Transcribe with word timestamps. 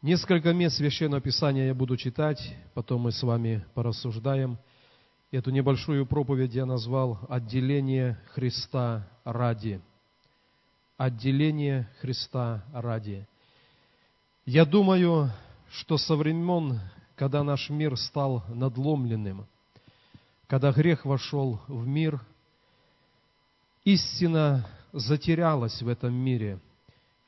Несколько 0.00 0.52
мест 0.52 0.76
Священного 0.76 1.20
Писания 1.20 1.66
я 1.66 1.74
буду 1.74 1.96
читать, 1.96 2.54
потом 2.72 3.00
мы 3.00 3.10
с 3.10 3.20
вами 3.20 3.64
порассуждаем. 3.74 4.56
Эту 5.32 5.50
небольшую 5.50 6.06
проповедь 6.06 6.54
я 6.54 6.66
назвал 6.66 7.18
«Отделение 7.28 8.16
Христа 8.32 9.08
ради». 9.24 9.80
Отделение 10.96 11.90
Христа 12.00 12.64
ради. 12.72 13.26
Я 14.46 14.64
думаю, 14.64 15.32
что 15.72 15.98
со 15.98 16.14
времен, 16.14 16.78
когда 17.16 17.42
наш 17.42 17.68
мир 17.68 17.96
стал 17.96 18.44
надломленным, 18.46 19.48
когда 20.46 20.70
грех 20.70 21.06
вошел 21.06 21.60
в 21.66 21.84
мир, 21.88 22.20
истина 23.82 24.64
затерялась 24.92 25.82
в 25.82 25.88
этом 25.88 26.14
мире– 26.14 26.60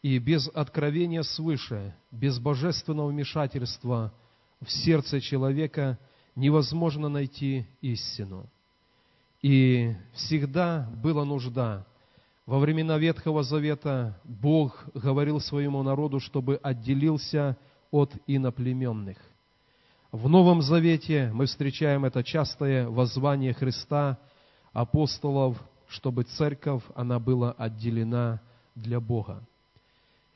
и 0.02 0.18
без 0.18 0.48
откровения 0.48 1.22
свыше, 1.22 1.94
без 2.10 2.38
божественного 2.38 3.08
вмешательства 3.08 4.12
в 4.60 4.70
сердце 4.70 5.20
человека 5.20 5.98
невозможно 6.34 7.08
найти 7.08 7.66
истину. 7.80 8.46
И 9.42 9.94
всегда 10.14 10.88
была 11.02 11.24
нужда. 11.24 11.86
Во 12.46 12.58
времена 12.58 12.98
Ветхого 12.98 13.42
Завета 13.42 14.18
Бог 14.24 14.86
говорил 14.94 15.40
своему 15.40 15.82
народу, 15.82 16.20
чтобы 16.20 16.56
отделился 16.62 17.56
от 17.90 18.12
иноплеменных. 18.26 19.18
В 20.12 20.28
Новом 20.28 20.60
Завете 20.60 21.30
мы 21.32 21.46
встречаем 21.46 22.04
это 22.04 22.24
частое 22.24 22.88
воззвание 22.88 23.52
Христа, 23.52 24.18
апостолов, 24.72 25.62
чтобы 25.88 26.24
церковь, 26.24 26.82
она 26.94 27.18
была 27.18 27.52
отделена 27.52 28.40
для 28.74 29.00
Бога. 29.00 29.46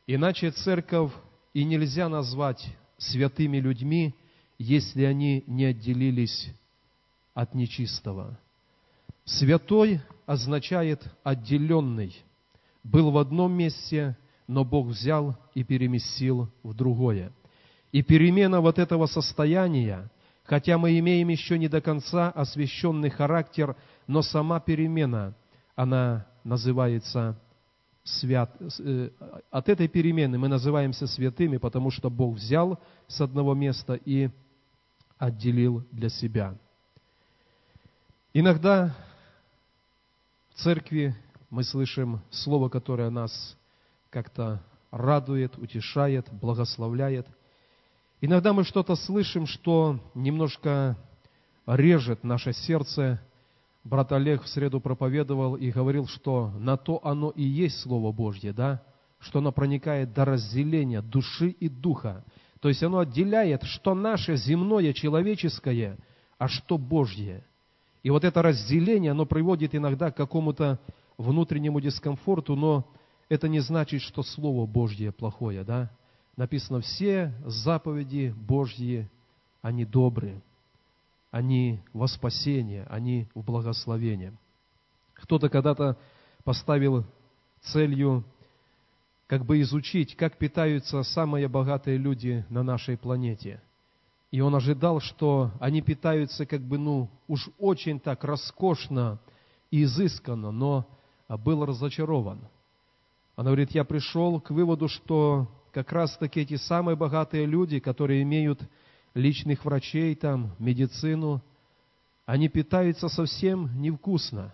Иначе 0.07 0.51
церковь 0.51 1.13
и 1.55 1.65
нельзя 1.65 2.09
назвать 2.09 2.67
святыми 2.99 3.57
людьми, 3.57 4.15
если 4.59 5.05
они 5.05 5.45
не 5.47 5.65
отделились 5.65 6.53
от 7.33 7.55
нечистого. 7.55 8.39
Святой 9.25 10.01
означает 10.27 11.03
отделенный. 11.23 12.15
Был 12.83 13.11
в 13.11 13.19
одном 13.19 13.53
месте, 13.53 14.17
но 14.47 14.65
Бог 14.65 14.89
взял 14.89 15.37
и 15.55 15.65
переместил 15.65 16.51
в 16.63 16.75
другое. 16.75 17.33
И 17.91 18.03
перемена 18.03 18.61
вот 18.61 18.79
этого 18.79 19.07
состояния, 19.07 20.11
хотя 20.45 20.77
мы 20.77 20.99
имеем 20.99 21.29
еще 21.29 21.59
не 21.59 21.69
до 21.69 21.81
конца 21.81 22.31
освященный 22.31 23.09
характер, 23.09 23.75
но 24.07 24.21
сама 24.21 24.61
перемена, 24.61 25.35
она 25.75 26.27
называется 26.45 27.41
свят... 28.05 28.55
Э, 28.79 29.11
от 29.51 29.69
этой 29.69 29.89
перемены 29.89 30.39
мы 30.39 30.49
называемся 30.49 31.07
святыми, 31.07 31.57
потому 31.57 31.91
что 31.91 32.11
Бог 32.11 32.37
взял 32.37 32.79
с 33.09 33.21
одного 33.21 33.55
места 33.55 33.95
и 33.95 34.31
отделил 35.19 35.85
для 35.91 36.11
себя. 36.11 36.57
Иногда 38.33 38.95
в 40.51 40.61
церкви 40.61 41.17
мы 41.51 41.65
слышим 41.65 42.21
слово, 42.31 42.69
которое 42.69 43.11
нас 43.11 43.57
как-то 44.11 44.63
радует, 44.91 45.57
утешает, 45.59 46.27
благословляет. 46.31 47.27
Иногда 48.21 48.53
мы 48.53 48.65
что-то 48.65 48.97
слышим, 48.97 49.47
что 49.47 49.99
немножко 50.15 50.97
режет 51.67 52.23
наше 52.23 52.53
сердце, 52.53 53.21
брат 53.85 54.13
Олег 54.13 54.43
в 54.43 54.49
среду 54.49 54.81
проповедовал 54.81 55.57
и 55.57 55.71
говорил, 55.71 56.07
что 56.07 56.51
на 56.59 56.77
то 56.77 57.01
оно 57.05 57.31
и 57.31 57.43
есть 57.43 57.81
Слово 57.81 58.13
Божье, 58.13 58.53
да, 58.53 58.83
что 59.21 59.39
оно 59.39 59.53
проникает 59.53 60.13
до 60.13 60.25
разделения 60.25 61.03
души 61.03 61.51
и 61.51 61.69
духа. 61.69 62.25
То 62.61 62.69
есть 62.69 62.83
оно 62.83 62.99
отделяет, 63.01 63.63
что 63.65 63.95
наше 63.95 64.37
земное, 64.37 64.93
человеческое, 64.95 65.99
а 66.39 66.49
что 66.49 66.79
Божье. 66.79 67.45
И 68.03 68.11
вот 68.11 68.25
это 68.25 68.43
разделение, 68.43 69.13
оно 69.13 69.27
приводит 69.27 69.75
иногда 69.75 70.11
к 70.11 70.17
какому-то 70.17 70.79
внутреннему 71.17 71.81
дискомфорту, 71.81 72.57
но 72.57 72.91
это 73.29 73.49
не 73.49 73.61
значит, 73.61 74.03
что 74.03 74.23
Слово 74.23 74.67
Божье 74.67 75.13
плохое, 75.13 75.63
да? 75.65 75.91
Написано, 76.37 76.81
все 76.81 77.33
заповеди 77.47 78.35
Божьи, 78.37 79.09
они 79.63 79.85
добрые 79.85 80.43
они 81.35 81.81
во 81.93 82.07
спасение, 82.07 82.87
они 82.89 83.27
в 83.35 83.43
благословение. 83.43 84.35
Кто-то 85.15 85.49
когда-то 85.49 85.99
поставил 86.45 87.05
целью 87.61 88.23
как 89.27 89.45
бы 89.45 89.61
изучить, 89.63 90.15
как 90.15 90.39
питаются 90.39 91.03
самые 91.03 91.49
богатые 91.49 91.97
люди 91.97 92.47
на 92.51 92.63
нашей 92.63 92.97
планете. 92.97 93.61
И 94.31 94.41
он 94.41 94.55
ожидал, 94.55 95.01
что 95.01 95.51
они 95.59 95.83
питаются 95.83 96.47
как 96.47 96.61
бы, 96.61 96.79
ну, 96.79 97.11
уж 97.27 97.49
очень 97.59 97.99
так 97.99 98.23
роскошно 98.23 99.19
и 99.73 99.83
изысканно, 99.83 100.53
но 100.53 100.87
был 101.29 101.67
разочарован. 101.67 102.47
Она 103.35 103.47
говорит, 103.47 103.73
я 103.73 103.83
пришел 103.83 104.41
к 104.41 104.53
выводу, 104.53 104.87
что 104.87 105.49
как 105.73 105.91
раз 105.91 106.17
таки 106.17 106.43
эти 106.43 106.55
самые 106.55 106.95
богатые 106.95 107.45
люди, 107.45 107.81
которые 107.81 108.23
имеют 108.23 108.61
личных 109.15 109.65
врачей, 109.65 110.15
там, 110.15 110.55
медицину, 110.59 111.43
они 112.27 112.49
питаются 112.49 113.09
совсем 113.09 113.81
невкусно. 113.81 114.53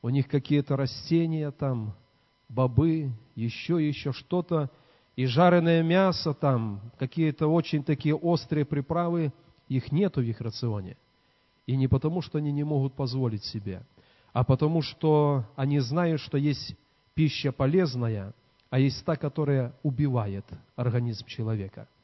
У 0.00 0.08
них 0.08 0.28
какие-то 0.28 0.76
растения 0.76 1.50
там, 1.50 1.94
бобы, 2.48 3.12
еще, 3.34 3.86
еще 3.86 4.12
что-то, 4.12 4.70
и 5.16 5.26
жареное 5.26 5.82
мясо 5.82 6.32
там, 6.32 6.80
какие-то 6.98 7.48
очень 7.48 7.82
такие 7.82 8.14
острые 8.14 8.64
приправы, 8.64 9.32
их 9.68 9.92
нету 9.92 10.20
в 10.20 10.24
их 10.24 10.40
рационе. 10.40 10.96
И 11.66 11.76
не 11.76 11.88
потому, 11.88 12.22
что 12.22 12.38
они 12.38 12.52
не 12.52 12.64
могут 12.64 12.94
позволить 12.94 13.44
себе, 13.44 13.82
а 14.32 14.44
потому, 14.44 14.80
что 14.80 15.44
они 15.56 15.80
знают, 15.80 16.20
что 16.20 16.38
есть 16.38 16.74
пища 17.14 17.52
полезная, 17.52 18.32
а 18.70 18.78
есть 18.78 19.04
та, 19.04 19.16
которая 19.16 19.74
убивает 19.82 20.44
организм 20.76 21.26
человека– 21.26 21.88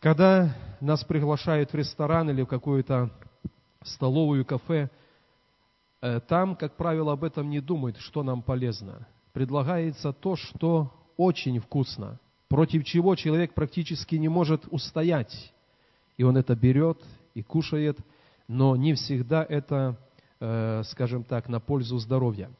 когда 0.00 0.54
нас 0.80 1.02
приглашают 1.04 1.72
в 1.72 1.74
ресторан 1.74 2.30
или 2.30 2.42
в 2.42 2.46
какую-то 2.46 3.10
столовую, 3.82 4.44
кафе, 4.44 4.90
э, 6.00 6.20
там, 6.28 6.54
как 6.56 6.76
правило, 6.76 7.12
об 7.12 7.24
этом 7.24 7.50
не 7.50 7.60
думают, 7.60 7.96
что 7.98 8.22
нам 8.22 8.42
полезно. 8.42 9.06
Предлагается 9.32 10.12
то, 10.12 10.36
что 10.36 10.92
очень 11.16 11.58
вкусно, 11.58 12.20
против 12.48 12.84
чего 12.84 13.16
человек 13.16 13.54
практически 13.54 14.14
не 14.14 14.28
может 14.28 14.66
устоять. 14.70 15.52
И 16.16 16.22
он 16.22 16.36
это 16.36 16.54
берет 16.54 17.02
и 17.34 17.42
кушает, 17.42 17.98
но 18.46 18.76
не 18.76 18.94
всегда 18.94 19.44
это, 19.48 19.96
э, 20.40 20.82
скажем 20.86 21.24
так, 21.24 21.48
на 21.48 21.60
пользу 21.60 21.98
здоровья. 21.98 22.50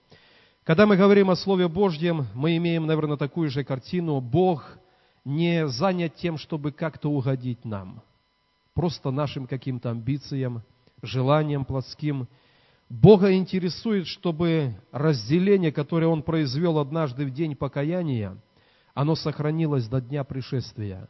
Когда 0.64 0.86
мы 0.86 0.96
говорим 0.96 1.30
о 1.30 1.36
Слове 1.36 1.68
Божьем, 1.68 2.26
мы 2.34 2.56
имеем, 2.56 2.86
наверное, 2.86 3.16
такую 3.16 3.48
же 3.48 3.64
картину. 3.64 4.20
Бог– 4.20 4.76
не 5.28 5.68
занят 5.68 6.14
тем, 6.14 6.38
чтобы 6.38 6.72
как-то 6.72 7.10
угодить 7.10 7.62
нам, 7.66 8.02
просто 8.72 9.10
нашим 9.10 9.46
каким-то 9.46 9.90
амбициям, 9.90 10.62
желаниям 11.02 11.66
плотским. 11.66 12.28
Бога 12.88 13.34
интересует, 13.34 14.06
чтобы 14.06 14.80
разделение, 14.90 15.70
которое 15.70 16.06
Он 16.06 16.22
произвел 16.22 16.78
однажды 16.78 17.26
в 17.26 17.30
день 17.30 17.54
покаяния, 17.54 18.38
оно 18.94 19.14
сохранилось 19.14 19.86
до 19.86 20.00
дня 20.00 20.24
пришествия. 20.24 21.08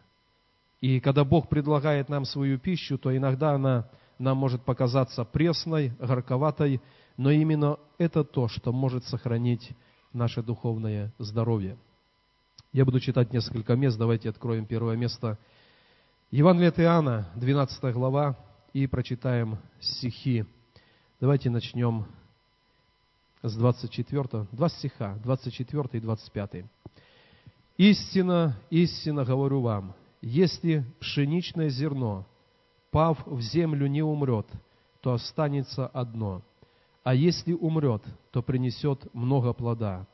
И 0.80 0.98
когда 0.98 1.24
Бог 1.24 1.48
предлагает 1.48 2.08
нам 2.08 2.24
свою 2.24 2.58
пищу, 2.58 2.98
то 2.98 3.16
иногда 3.16 3.52
она 3.52 3.88
нам 4.18 4.36
может 4.36 4.64
показаться 4.64 5.24
пресной, 5.24 5.92
горьковатой, 6.00 6.80
но 7.16 7.30
именно 7.30 7.78
это 7.98 8.24
то, 8.24 8.48
что 8.48 8.72
может 8.72 9.04
сохранить 9.04 9.70
наше 10.12 10.42
духовное 10.42 11.12
здоровье. 11.18 11.78
Я 12.72 12.84
буду 12.84 13.00
читать 13.00 13.32
несколько 13.32 13.76
мест. 13.76 13.96
Давайте 13.96 14.28
откроем 14.28 14.66
первое 14.66 14.94
место. 14.94 15.38
Евангелие 16.30 16.68
от 16.68 16.78
Иоанна, 16.78 17.30
12 17.36 17.94
глава, 17.94 18.36
и 18.74 18.86
прочитаем 18.86 19.58
стихи. 19.80 20.44
Давайте 21.18 21.48
начнем 21.48 22.04
с 23.42 23.56
24, 23.56 24.48
два 24.52 24.68
стиха, 24.68 25.14
24 25.22 25.88
и 25.92 26.00
25. 26.00 26.66
«Истина, 27.78 28.60
истина 28.68 29.24
говорю 29.24 29.62
вам, 29.62 29.94
если 30.20 30.84
пшеничное 31.00 31.70
зерно, 31.70 32.26
пав 32.90 33.26
в 33.26 33.40
землю, 33.40 33.86
не 33.86 34.02
умрет, 34.02 34.46
то 35.00 35.14
останется 35.14 35.86
одно, 35.86 36.42
а 37.02 37.14
если 37.14 37.54
умрет, 37.54 38.02
то 38.30 38.42
принесет 38.42 39.12
много 39.14 39.54
плода. 39.54 40.06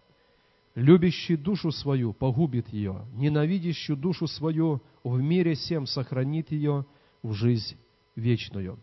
Любящий 0.74 1.36
душу 1.36 1.70
свою 1.70 2.12
погубит 2.12 2.68
ее, 2.68 3.06
ненавидящую 3.12 3.96
душу 3.96 4.26
свою 4.26 4.82
в 5.04 5.20
мире 5.20 5.54
всем 5.54 5.86
сохранит 5.86 6.50
ее 6.50 6.84
в 7.22 7.32
жизнь 7.32 7.76
вечную. 8.16 8.78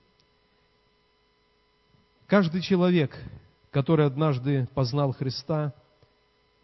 Каждый 2.27 2.61
человек, 2.61 3.21
который 3.71 4.05
однажды 4.05 4.69
познал 4.73 5.11
Христа, 5.11 5.73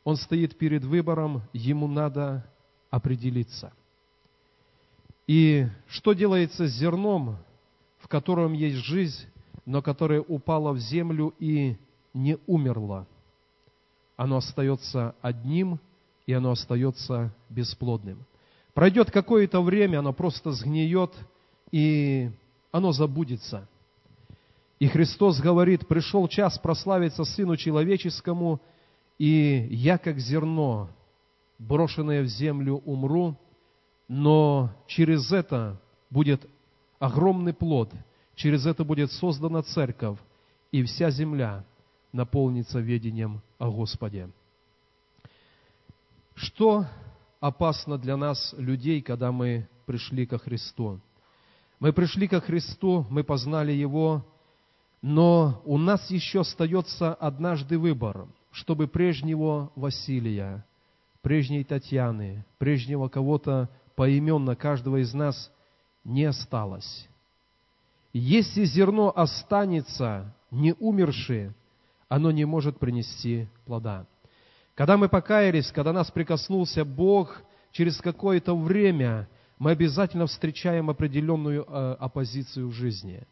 он 0.05 0.15
стоит 0.15 0.57
перед 0.57 0.85
выбором, 0.85 1.41
ему 1.51 1.87
надо 1.87 2.49
определиться. 2.89 3.73
И 5.27 5.67
что 5.87 6.13
делается 6.13 6.67
с 6.67 6.71
зерном, 6.71 7.37
в 7.97 8.07
котором 8.07 8.53
есть 8.53 8.77
жизнь, 8.77 9.25
но 9.65 9.81
которое 9.81 10.21
упало 10.21 10.71
в 10.71 10.79
землю 10.79 11.33
и 11.37 11.75
не 12.13 12.37
умерло? 12.47 13.05
Оно 14.17 14.37
остается 14.37 15.15
одним, 15.21 15.79
и 16.25 16.33
оно 16.33 16.51
остается 16.51 17.31
бесплодным. 17.49 18.25
Пройдет 18.73 19.11
какое-то 19.11 19.61
время, 19.61 19.99
оно 19.99 20.11
просто 20.11 20.51
сгниет, 20.51 21.13
и 21.71 22.29
оно 22.71 22.91
забудется. 22.91 23.67
И 24.79 24.87
Христос 24.87 25.39
говорит, 25.39 25.87
пришел 25.87 26.27
час 26.27 26.59
прославиться 26.59 27.23
Сыну 27.23 27.57
Человеческому, 27.57 28.59
и 29.17 29.67
я, 29.71 29.97
как 29.97 30.19
зерно, 30.19 30.89
брошенное 31.57 32.21
в 32.21 32.27
землю, 32.27 32.81
умру, 32.85 33.35
но 34.07 34.71
через 34.87 35.31
это 35.31 35.79
будет 36.09 36.47
огромный 36.99 37.53
плод, 37.53 37.91
через 38.35 38.65
это 38.65 38.83
будет 38.83 39.11
создана 39.11 39.63
церковь, 39.63 40.19
и 40.71 40.83
вся 40.83 41.09
земля 41.09 41.63
наполнится 42.11 42.79
ведением 42.79 43.41
о 43.57 43.69
Господе. 43.69 44.29
Что 46.35 46.85
опасно 47.39 47.97
для 47.97 48.17
нас, 48.17 48.53
людей, 48.57 49.01
когда 49.01 49.31
мы 49.31 49.67
пришли 49.85 50.25
ко 50.25 50.37
Христу? 50.37 50.99
Мы 51.79 51.93
пришли 51.93 52.27
ко 52.27 52.41
Христу, 52.41 53.05
мы 53.09 53.23
познали 53.23 53.71
Его, 53.71 54.25
но 55.01 55.61
у 55.65 55.77
нас 55.77 56.09
еще 56.09 56.41
остается 56.41 57.13
однажды 57.13 57.77
выбор, 57.77 58.27
чтобы 58.51 58.87
прежнего 58.87 59.71
Василия, 59.75 60.65
прежней 61.21 61.63
Татьяны, 61.63 62.45
прежнего 62.57 63.07
кого-то 63.07 63.69
поименно 63.95 64.55
каждого 64.55 64.97
из 65.01 65.13
нас 65.13 65.51
не 66.03 66.25
осталось. 66.25 67.07
Если 68.13 68.65
зерно 68.65 69.11
останется 69.15 70.33
не 70.49 70.73
умершее, 70.73 71.53
оно 72.09 72.31
не 72.31 72.45
может 72.45 72.79
принести 72.79 73.47
плода. 73.65 74.05
Когда 74.75 74.97
мы 74.97 75.09
покаялись, 75.09 75.71
когда 75.71 75.91
нас 75.91 76.11
прикоснулся 76.11 76.85
Бог, 76.85 77.41
через 77.71 77.97
какое-то 77.97 78.55
время 78.55 79.27
мы 79.59 79.71
обязательно 79.71 80.27
встречаем 80.27 80.89
определенную 80.89 81.63
э, 81.63 81.95
оппозицию 81.99 82.69
в 82.69 82.73
жизни. 82.73 83.23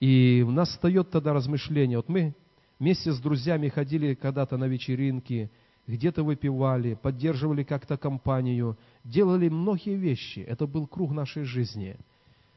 И 0.00 0.44
у 0.46 0.50
нас 0.50 0.68
встает 0.68 1.10
тогда 1.10 1.32
размышление. 1.32 1.98
Вот 1.98 2.08
мы 2.08 2.34
вместе 2.78 3.10
с 3.10 3.18
друзьями 3.18 3.68
ходили 3.68 4.14
когда-то 4.14 4.58
на 4.58 4.66
вечеринки, 4.66 5.50
где-то 5.86 6.22
выпивали, 6.22 6.94
поддерживали 6.94 7.62
как-то 7.62 7.96
компанию, 7.96 8.76
делали 9.04 9.48
многие 9.48 9.96
вещи. 9.96 10.40
Это 10.40 10.66
был 10.66 10.86
круг 10.86 11.12
нашей 11.12 11.44
жизни. 11.44 11.96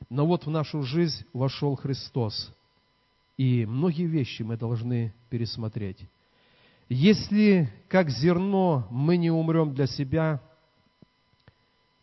Но 0.10 0.26
вот 0.26 0.46
в 0.46 0.50
нашу 0.50 0.84
жизнь 0.84 1.26
вошел 1.32 1.76
Христос. 1.76 2.54
И 3.40 3.66
многие 3.66 4.06
вещи 4.06 4.44
мы 4.44 4.58
должны 4.58 5.14
пересмотреть. 5.30 6.06
Если, 6.90 7.72
как 7.88 8.10
зерно, 8.10 8.86
мы 8.92 9.16
не 9.16 9.32
умрем 9.32 9.74
для 9.74 9.88
себя, 9.88 10.42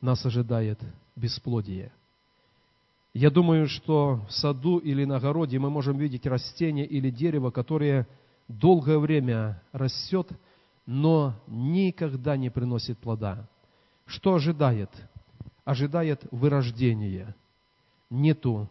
нас 0.00 0.24
ожидает 0.24 0.80
бесплодие. 1.14 1.92
Я 3.12 3.30
думаю, 3.30 3.68
что 3.68 4.24
в 4.26 4.32
саду 4.32 4.78
или 4.78 5.04
на 5.04 5.16
огороде 5.16 5.58
мы 5.58 5.68
можем 5.68 5.98
видеть 5.98 6.24
растение 6.24 6.86
или 6.86 7.10
дерево, 7.10 7.50
которое 7.50 8.08
долгое 8.48 8.98
время 8.98 9.62
растет, 9.72 10.30
но 10.86 11.34
никогда 11.48 12.38
не 12.38 12.48
приносит 12.48 12.96
плода. 12.96 13.46
Что 14.06 14.36
ожидает? 14.36 14.88
Ожидает 15.66 16.22
вырождения. 16.30 17.36
Нету 18.08 18.70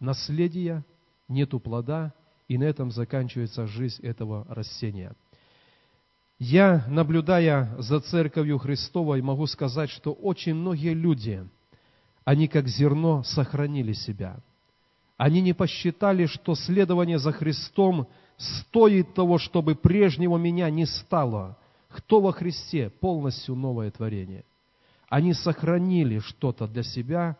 наследия, 0.00 0.84
нету 1.28 1.60
плода, 1.60 2.12
и 2.48 2.58
на 2.58 2.64
этом 2.64 2.90
заканчивается 2.90 3.66
жизнь 3.66 4.02
этого 4.02 4.44
растения. 4.48 5.14
Я, 6.38 6.84
наблюдая 6.88 7.74
за 7.78 8.00
Церковью 8.00 8.58
Христовой, 8.58 9.22
могу 9.22 9.46
сказать, 9.46 9.90
что 9.90 10.12
очень 10.12 10.54
многие 10.54 10.92
люди, 10.92 11.46
они 12.24 12.48
как 12.48 12.66
зерно 12.68 13.22
сохранили 13.22 13.92
себя. 13.92 14.40
Они 15.16 15.40
не 15.40 15.52
посчитали, 15.52 16.26
что 16.26 16.54
следование 16.54 17.18
за 17.18 17.32
Христом 17.32 18.08
стоит 18.36 19.14
того, 19.14 19.38
чтобы 19.38 19.76
прежнего 19.76 20.36
меня 20.36 20.68
не 20.70 20.86
стало. 20.86 21.56
Кто 21.88 22.20
во 22.20 22.32
Христе? 22.32 22.90
Полностью 22.90 23.54
новое 23.54 23.90
творение. 23.92 24.44
Они 25.08 25.32
сохранили 25.32 26.18
что-то 26.18 26.66
для 26.66 26.82
себя, 26.82 27.36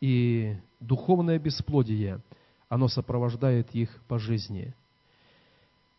и 0.00 0.56
духовное 0.80 1.38
бесплодие– 1.38 2.20
оно 2.68 2.88
сопровождает 2.88 3.74
их 3.74 3.90
по 4.08 4.18
жизни. 4.18 4.74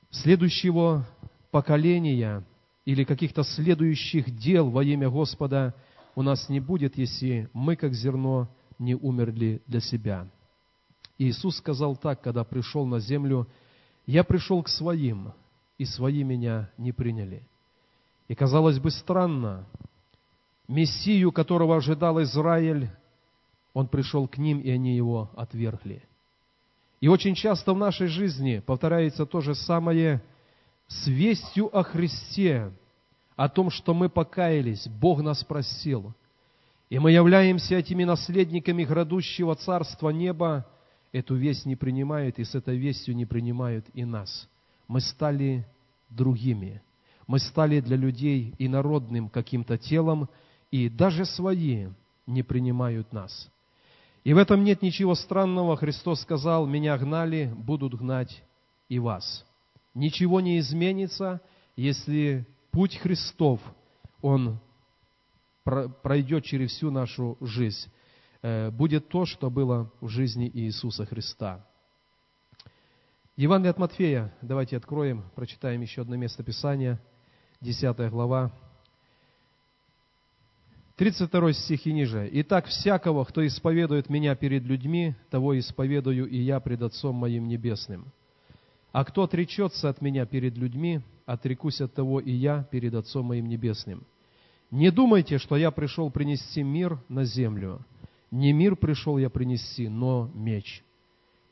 Следующего 0.09 1.05
поколения 1.51 2.43
или 2.85 3.03
каких-то 3.03 3.43
следующих 3.43 4.35
дел 4.35 4.69
во 4.69 4.83
имя 4.83 5.09
Господа 5.09 5.73
у 6.15 6.21
нас 6.21 6.49
не 6.49 6.59
будет, 6.59 6.97
если 6.97 7.49
мы, 7.53 7.75
как 7.75 7.93
зерно, 7.93 8.47
не 8.79 8.95
умерли 8.95 9.61
для 9.67 9.79
себя. 9.79 10.27
Иисус 11.17 11.57
сказал 11.57 11.95
так, 11.95 12.21
когда 12.21 12.43
пришел 12.43 12.85
на 12.85 12.99
землю, 12.99 13.47
«Я 14.05 14.23
пришел 14.23 14.61
к 14.61 14.69
своим, 14.69 15.33
и 15.77 15.85
свои 15.85 16.23
меня 16.23 16.69
не 16.77 16.91
приняли». 16.91 17.47
И 18.27 18.35
казалось 18.35 18.79
бы 18.79 18.91
странно, 18.91 19.65
Мессию, 20.67 21.31
которого 21.31 21.77
ожидал 21.77 22.21
Израиль, 22.23 22.89
он 23.73 23.87
пришел 23.87 24.27
к 24.27 24.37
ним, 24.37 24.59
и 24.59 24.69
они 24.69 24.95
его 24.95 25.29
отвергли– 25.35 26.03
и 27.05 27.07
очень 27.07 27.35
часто 27.35 27.71
в 27.71 27.77
нашей 27.77 28.07
жизни 28.07 28.63
повторяется 28.65 29.27
то 29.27 29.39
же 29.39 29.53
самое 29.53 30.23
с 30.87 31.05
вестью 31.05 31.69
о 31.71 31.83
Христе, 31.83 32.71
о 33.35 33.47
том, 33.47 33.69
что 33.69 33.93
мы 33.93 34.09
покаялись, 34.09 34.87
Бог 34.87 35.21
нас 35.21 35.43
просил. 35.43 36.15
И 36.89 36.97
мы 36.97 37.11
являемся 37.11 37.75
этими 37.75 38.05
наследниками 38.05 38.83
грядущего 38.85 39.53
Царства 39.53 40.09
Неба, 40.09 40.65
эту 41.11 41.35
весть 41.35 41.67
не 41.67 41.75
принимают, 41.75 42.39
и 42.39 42.43
с 42.43 42.55
этой 42.55 42.75
вестью 42.75 43.15
не 43.15 43.27
принимают 43.27 43.85
и 43.93 44.03
нас. 44.03 44.49
Мы 44.87 44.99
стали 44.99 45.63
другими. 46.09 46.81
Мы 47.27 47.37
стали 47.37 47.81
для 47.81 47.97
людей 47.97 48.55
инородным 48.57 49.29
каким-то 49.29 49.77
телом, 49.77 50.27
и 50.71 50.89
даже 50.89 51.25
свои 51.25 51.85
не 52.25 52.41
принимают 52.41 53.13
нас. 53.13 53.47
И 54.25 54.33
в 54.33 54.37
этом 54.39 54.63
нет 54.63 54.81
ничего 54.81 55.13
странного. 55.13 55.77
Христос 55.77 56.21
сказал, 56.21 56.65
меня 56.65 56.97
гнали, 56.97 57.53
будут 57.55 57.93
гнать 57.93 58.43
и 58.89 58.97
вас. 58.97 59.45
Ничего 59.93 60.41
не 60.41 60.57
изменится, 60.57 61.41
если 61.75 62.47
путь 62.71 62.97
Христов, 62.97 63.61
он 64.21 64.59
пройдет 65.63 66.43
через 66.43 66.71
всю 66.71 66.89
нашу 66.89 67.37
жизнь. 67.39 67.87
Э, 68.41 68.71
будет 68.71 69.09
то, 69.09 69.25
что 69.25 69.51
было 69.51 69.91
в 70.01 70.09
жизни 70.09 70.49
Иисуса 70.51 71.05
Христа. 71.05 71.63
Евангелие 73.37 73.71
от 73.71 73.77
Матфея, 73.77 74.33
давайте 74.41 74.77
откроем, 74.77 75.23
прочитаем 75.35 75.81
еще 75.81 76.01
одно 76.01 76.15
место 76.15 76.43
Писания, 76.43 76.99
10 77.61 78.09
глава, 78.09 78.51
32 80.97 81.51
стих 81.53 81.85
и 81.87 81.93
ниже. 81.93 82.29
«Итак, 82.31 82.67
всякого, 82.67 83.25
кто 83.25 83.45
исповедует 83.45 84.09
Меня 84.09 84.33
перед 84.35 84.63
людьми, 84.63 85.13
того 85.29 85.57
исповедую 85.59 86.27
и 86.29 86.37
Я 86.37 86.61
пред 86.61 86.81
Отцом 86.81 87.15
Моим 87.15 87.49
Небесным. 87.49 88.05
А 88.93 89.03
кто 89.03 89.23
отречется 89.23 89.89
от 89.89 90.01
Меня 90.01 90.25
перед 90.25 90.55
людьми, 90.55 91.01
отрекусь 91.25 91.81
от 91.81 91.93
того 91.93 92.21
и 92.21 92.31
Я 92.31 92.63
перед 92.71 92.93
Отцом 92.93 93.25
Моим 93.25 93.49
Небесным. 93.49 94.05
Не 94.71 94.89
думайте, 94.89 95.37
что 95.37 95.57
Я 95.57 95.69
пришел 95.71 96.09
принести 96.09 96.63
мир 96.63 96.97
на 97.09 97.25
землю. 97.25 97.81
Не 98.31 98.53
мир 98.53 98.77
пришел 98.77 99.17
Я 99.17 99.29
принести, 99.29 99.89
но 99.89 100.31
меч. 100.33 100.81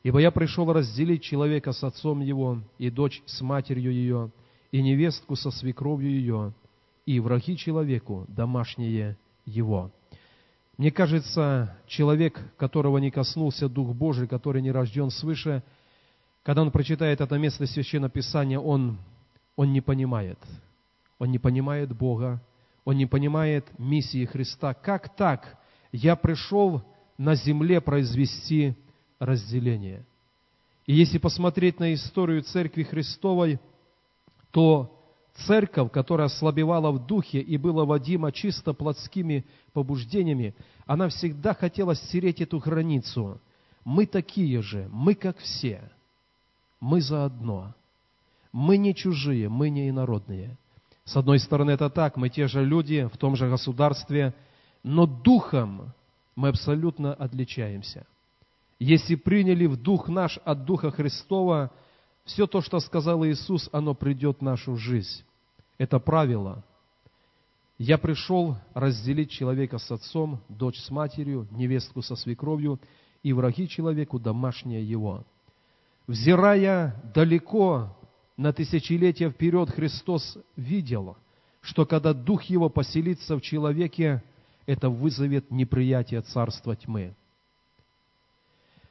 Ибо 0.04 0.20
Я 0.20 0.30
пришел 0.30 0.72
разделить 0.72 1.22
человека 1.22 1.72
с 1.72 1.84
отцом 1.84 2.22
его, 2.22 2.62
и 2.78 2.88
дочь 2.88 3.22
с 3.26 3.42
матерью 3.42 3.92
ее, 3.92 4.30
и 4.72 4.80
невестку 4.80 5.36
со 5.36 5.50
свекровью 5.50 6.10
ее, 6.10 6.54
и 7.04 7.20
враги 7.20 7.58
человеку 7.58 8.24
домашние 8.28 9.18
его. 9.44 9.90
Мне 10.76 10.90
кажется, 10.90 11.76
человек, 11.86 12.40
которого 12.56 12.98
не 12.98 13.10
коснулся 13.10 13.68
Дух 13.68 13.94
Божий, 13.94 14.26
который 14.26 14.60
не 14.60 14.72
рожден 14.72 15.10
свыше, 15.10 15.62
когда 16.42 16.62
он 16.62 16.70
прочитает 16.70 17.20
это 17.20 17.38
место 17.38 17.66
Священного 17.66 18.10
Писания, 18.10 18.58
он, 18.58 18.98
он 19.56 19.72
не 19.72 19.80
понимает. 19.80 20.38
Он 21.18 21.30
не 21.30 21.38
понимает 21.38 21.96
Бога, 21.96 22.42
он 22.84 22.96
не 22.96 23.06
понимает 23.06 23.66
миссии 23.78 24.24
Христа. 24.24 24.74
Как 24.74 25.14
так? 25.16 25.56
Я 25.92 26.16
пришел 26.16 26.82
на 27.16 27.34
земле 27.34 27.80
произвести 27.80 28.74
разделение. 29.18 30.04
И 30.86 30.92
если 30.92 31.18
посмотреть 31.18 31.80
на 31.80 31.94
историю 31.94 32.42
Церкви 32.42 32.82
Христовой, 32.82 33.58
то 34.50 34.94
церковь, 35.34 35.90
которая 35.90 36.26
ослабевала 36.26 36.90
в 36.90 37.06
духе 37.06 37.40
и 37.40 37.56
была 37.56 37.84
водима 37.84 38.32
чисто 38.32 38.72
плотскими 38.72 39.44
побуждениями, 39.72 40.54
она 40.86 41.08
всегда 41.08 41.54
хотела 41.54 41.94
стереть 41.94 42.40
эту 42.40 42.58
границу. 42.58 43.40
Мы 43.84 44.06
такие 44.06 44.62
же, 44.62 44.88
мы 44.92 45.14
как 45.14 45.38
все, 45.38 45.90
мы 46.80 47.00
заодно. 47.00 47.74
Мы 48.52 48.76
не 48.76 48.94
чужие, 48.94 49.48
мы 49.48 49.68
не 49.68 49.88
инородные. 49.88 50.56
С 51.04 51.16
одной 51.16 51.38
стороны, 51.38 51.72
это 51.72 51.90
так, 51.90 52.16
мы 52.16 52.28
те 52.28 52.46
же 52.46 52.64
люди 52.64 53.08
в 53.12 53.16
том 53.18 53.36
же 53.36 53.48
государстве, 53.50 54.32
но 54.82 55.06
духом 55.06 55.92
мы 56.36 56.48
абсолютно 56.48 57.12
отличаемся. 57.12 58.06
Если 58.78 59.14
приняли 59.14 59.66
в 59.66 59.76
дух 59.76 60.08
наш 60.08 60.38
от 60.44 60.64
Духа 60.64 60.90
Христова, 60.90 61.72
все 62.24 62.46
то, 62.46 62.60
что 62.60 62.80
сказал 62.80 63.24
Иисус, 63.24 63.68
оно 63.72 63.94
придет 63.94 64.38
в 64.38 64.42
нашу 64.42 64.76
жизнь. 64.76 65.22
Это 65.78 65.98
правило. 65.98 66.64
Я 67.76 67.98
пришел 67.98 68.56
разделить 68.72 69.30
человека 69.30 69.78
с 69.78 69.90
отцом, 69.90 70.40
дочь 70.48 70.78
с 70.78 70.90
матерью, 70.90 71.48
невестку 71.50 72.02
со 72.02 72.16
свекровью 72.16 72.80
и 73.22 73.32
враги 73.32 73.68
человеку 73.68 74.18
домашнее 74.18 74.88
его. 74.88 75.24
Взирая 76.06 77.00
далеко 77.14 77.96
на 78.36 78.52
тысячелетия 78.52 79.30
вперед, 79.30 79.70
Христос 79.70 80.38
видел, 80.56 81.16
что 81.62 81.84
когда 81.84 82.12
Дух 82.12 82.44
Его 82.44 82.68
поселится 82.68 83.36
в 83.36 83.40
человеке, 83.40 84.22
это 84.66 84.88
вызовет 84.88 85.50
неприятие 85.50 86.20
царства 86.22 86.76
тьмы. 86.76 87.14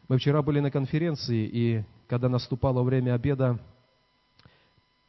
Мы 0.08 0.18
вчера 0.18 0.42
были 0.42 0.60
на 0.60 0.72
конференции, 0.72 1.50
и 1.52 1.84
когда 2.14 2.30
наступало 2.30 2.84
время 2.84 3.16
обеда, 3.16 3.60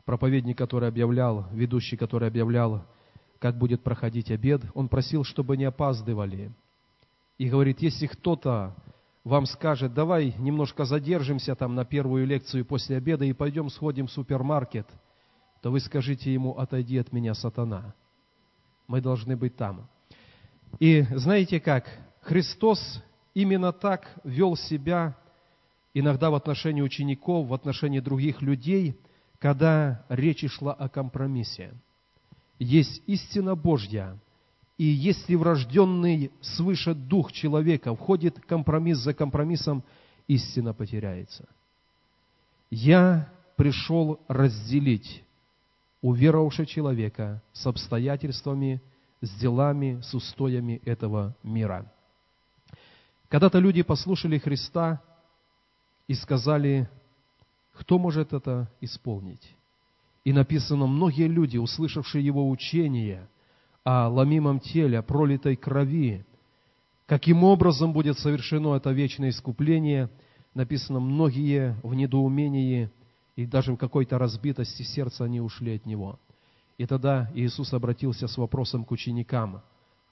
проповедник, 0.06 0.56
который 0.56 0.88
объявлял, 0.88 1.46
ведущий, 1.52 1.98
который 1.98 2.28
объявлял, 2.28 2.82
как 3.38 3.58
будет 3.58 3.82
проходить 3.82 4.30
обед, 4.30 4.62
он 4.72 4.88
просил, 4.88 5.22
чтобы 5.22 5.58
не 5.58 5.66
опаздывали. 5.66 6.50
И 7.36 7.50
говорит, 7.50 7.82
если 7.82 8.06
кто-то 8.06 8.74
вам 9.22 9.44
скажет, 9.44 9.92
давай 9.92 10.34
немножко 10.38 10.86
задержимся 10.86 11.54
там 11.54 11.74
на 11.74 11.84
первую 11.84 12.26
лекцию 12.26 12.64
после 12.64 12.96
обеда 12.96 13.26
и 13.26 13.34
пойдем 13.34 13.68
сходим 13.68 14.06
в 14.06 14.10
супермаркет, 14.10 14.86
то 15.60 15.70
вы 15.70 15.80
скажите 15.80 16.32
ему, 16.32 16.56
отойди 16.56 16.96
от 16.96 17.12
меня, 17.12 17.34
сатана. 17.34 17.94
Мы 18.88 19.02
должны 19.02 19.36
быть 19.36 19.56
там. 19.56 19.90
И 20.78 21.02
знаете 21.10 21.60
как? 21.60 21.84
Христос 22.22 23.02
именно 23.34 23.74
так 23.74 24.08
вел 24.24 24.56
себя 24.56 25.18
иногда 25.94 26.30
в 26.30 26.34
отношении 26.34 26.82
учеников, 26.82 27.48
в 27.48 27.54
отношении 27.54 28.00
других 28.00 28.42
людей, 28.42 28.98
когда 29.38 30.04
речь 30.08 30.44
шла 30.50 30.72
о 30.72 30.88
компромиссе. 30.88 31.72
Есть 32.58 33.02
истина 33.06 33.54
Божья, 33.54 34.18
и 34.76 34.84
если 34.84 35.36
врожденный 35.36 36.32
свыше 36.40 36.94
дух 36.94 37.32
человека 37.32 37.94
входит 37.94 38.40
компромисс 38.40 38.98
за 38.98 39.14
компромиссом, 39.14 39.84
истина 40.26 40.74
потеряется. 40.74 41.48
Я 42.70 43.28
пришел 43.56 44.20
разделить 44.26 45.22
уверовавшего 46.02 46.66
человека 46.66 47.40
с 47.52 47.66
обстоятельствами, 47.66 48.82
с 49.20 49.30
делами, 49.38 50.00
с 50.02 50.12
устоями 50.12 50.80
этого 50.84 51.36
мира. 51.42 51.90
Когда-то 53.28 53.58
люди 53.58 53.82
послушали 53.82 54.38
Христа 54.38 55.00
и 56.08 56.14
сказали, 56.14 56.88
кто 57.72 57.98
может 57.98 58.32
это 58.32 58.70
исполнить? 58.80 59.54
И 60.24 60.32
написано, 60.32 60.86
многие 60.86 61.28
люди, 61.28 61.58
услышавшие 61.58 62.24
его 62.24 62.48
учение 62.48 63.28
о 63.84 64.08
ломимом 64.08 64.60
теле, 64.60 64.98
о 64.98 65.02
пролитой 65.02 65.56
крови, 65.56 66.24
каким 67.06 67.44
образом 67.44 67.92
будет 67.92 68.18
совершено 68.18 68.74
это 68.74 68.90
вечное 68.90 69.28
искупление, 69.30 70.08
написано, 70.54 71.00
многие 71.00 71.76
в 71.82 71.94
недоумении 71.94 72.90
и 73.36 73.44
даже 73.44 73.72
в 73.72 73.76
какой-то 73.76 74.18
разбитости 74.18 74.82
сердца 74.82 75.24
они 75.24 75.40
ушли 75.40 75.76
от 75.76 75.84
него. 75.84 76.18
И 76.78 76.86
тогда 76.86 77.30
Иисус 77.34 77.72
обратился 77.72 78.26
с 78.26 78.36
вопросом 78.36 78.84
к 78.84 78.90
ученикам, 78.92 79.62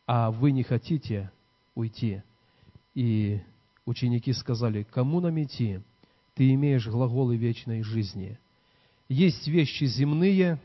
а 0.07 0.31
вы 0.31 0.53
не 0.53 0.63
хотите 0.63 1.31
уйти? 1.75 2.23
И 2.95 3.41
ученики 3.87 4.33
сказали, 4.33 4.85
кому 4.85 5.21
нам 5.21 5.43
идти? 5.43 5.81
Ты 6.35 6.53
имеешь 6.55 6.87
глаголы 6.87 7.37
вечной 7.37 7.83
жизни. 7.83 8.39
Есть 9.09 9.47
вещи 9.47 9.85
земные, 9.85 10.61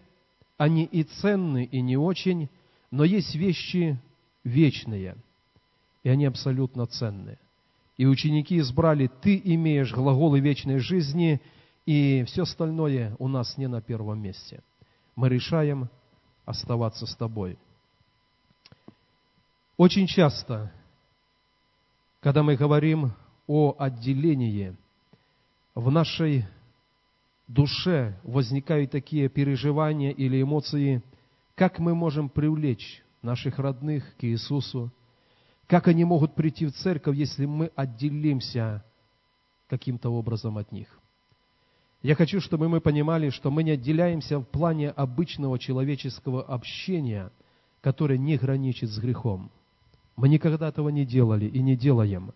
они 0.58 0.86
и 0.86 1.04
ценны, 1.04 1.66
и 1.66 1.82
не 1.82 1.98
очень, 1.98 2.50
но 2.92 3.04
есть 3.04 3.36
вещи 3.36 4.00
вечные, 4.44 5.18
и 6.04 6.10
они 6.10 6.26
абсолютно 6.26 6.88
ценные. 6.88 7.38
И 7.98 8.06
ученики 8.06 8.60
избрали, 8.60 9.08
ты 9.08 9.42
имеешь 9.44 9.94
глаголы 9.94 10.40
вечной 10.40 10.80
жизни, 10.80 11.42
и 11.86 12.24
все 12.28 12.44
остальное 12.44 13.16
у 13.20 13.28
нас 13.28 13.58
не 13.58 13.68
на 13.68 13.82
первом 13.82 14.22
месте. 14.22 14.62
Мы 15.16 15.30
решаем 15.30 15.90
оставаться 16.46 17.06
с 17.06 17.16
тобой. 17.16 17.58
Очень 19.76 20.08
часто 20.08 20.72
когда 22.28 22.44
мы 22.44 22.58
говорим 22.58 23.14
о 23.48 23.74
отделении, 23.80 24.76
в 25.76 25.90
нашей 25.90 26.46
душе 27.48 28.20
возникают 28.24 28.92
такие 28.92 29.30
переживания 29.30 30.12
или 30.12 30.42
эмоции, 30.42 31.02
как 31.56 31.80
мы 31.80 31.96
можем 31.96 32.28
привлечь 32.28 33.02
наших 33.22 33.60
родных 33.60 34.04
к 34.18 34.26
Иисусу, 34.26 34.92
как 35.68 35.88
они 35.88 36.04
могут 36.04 36.36
прийти 36.36 36.66
в 36.66 36.74
церковь, 36.74 37.16
если 37.16 37.46
мы 37.46 37.72
отделимся 37.78 38.84
каким-то 39.70 40.10
образом 40.10 40.58
от 40.58 40.70
них. 40.74 41.00
Я 42.02 42.16
хочу, 42.16 42.42
чтобы 42.42 42.68
мы 42.68 42.82
понимали, 42.82 43.30
что 43.30 43.52
мы 43.52 43.64
не 43.64 43.72
отделяемся 43.72 44.40
в 44.40 44.44
плане 44.44 44.90
обычного 44.90 45.58
человеческого 45.58 46.44
общения, 46.44 47.32
которое 47.80 48.18
не 48.18 48.36
граничит 48.36 48.90
с 48.90 49.00
грехом. 49.00 49.50
Мы 50.18 50.30
никогда 50.30 50.70
этого 50.70 50.90
не 50.90 51.06
делали 51.06 51.46
и 51.46 51.60
не 51.62 51.78
делаем. 51.78 52.34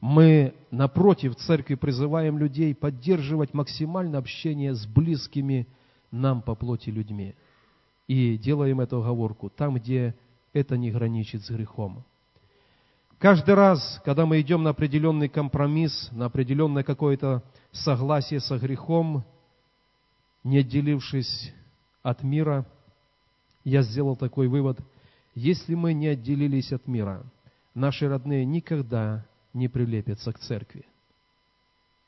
Мы, 0.00 0.52
напротив, 0.70 1.36
церкви 1.36 1.76
призываем 1.76 2.36
людей 2.36 2.74
поддерживать 2.74 3.54
максимально 3.54 4.18
общение 4.18 4.74
с 4.74 4.84
близкими 4.84 5.68
нам 6.10 6.42
по 6.42 6.56
плоти 6.56 6.90
людьми. 6.90 7.36
И 8.08 8.36
делаем 8.36 8.80
эту 8.80 9.00
оговорку 9.00 9.48
там, 9.48 9.76
где 9.76 10.16
это 10.52 10.76
не 10.76 10.90
граничит 10.90 11.44
с 11.44 11.50
грехом. 11.50 12.04
Каждый 13.18 13.54
раз, 13.54 14.00
когда 14.04 14.26
мы 14.26 14.40
идем 14.40 14.64
на 14.64 14.70
определенный 14.70 15.28
компромисс, 15.28 16.08
на 16.10 16.26
определенное 16.26 16.82
какое-то 16.82 17.44
согласие 17.70 18.40
со 18.40 18.58
грехом, 18.58 19.24
не 20.42 20.58
отделившись 20.58 21.52
от 22.02 22.24
мира, 22.24 22.66
я 23.62 23.82
сделал 23.82 24.16
такой 24.16 24.48
вывод– 24.48 24.80
если 25.40 25.74
мы 25.74 25.94
не 25.94 26.08
отделились 26.08 26.70
от 26.70 26.86
мира, 26.86 27.24
наши 27.74 28.06
родные 28.06 28.44
никогда 28.44 29.24
не 29.54 29.68
прилепятся 29.68 30.32
к 30.34 30.38
церкви. 30.38 30.84